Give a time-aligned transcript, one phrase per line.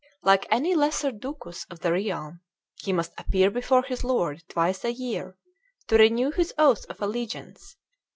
[0.23, 2.39] Like any lesser ducus of the realm,
[2.79, 5.37] he must appear before his lord twice a year
[5.89, 7.77] to renew his oath of allegiance.